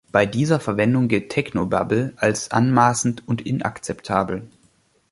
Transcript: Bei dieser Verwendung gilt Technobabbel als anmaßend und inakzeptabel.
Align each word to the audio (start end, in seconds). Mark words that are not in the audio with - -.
Bei 0.11 0.25
dieser 0.25 0.59
Verwendung 0.59 1.07
gilt 1.09 1.29
Technobabbel 1.29 2.15
als 2.17 2.49
anmaßend 2.49 3.21
und 3.27 3.45
inakzeptabel. 3.45 4.49